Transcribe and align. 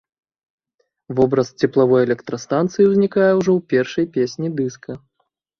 Вобраз 1.19 1.47
цеплавой 1.67 2.01
электрастанцыі 2.07 2.87
ўзнікае 2.89 3.29
ўжо 3.41 3.51
ў 3.57 3.59
першай 3.75 4.05
песні 4.17 4.47
дыска. 4.63 4.91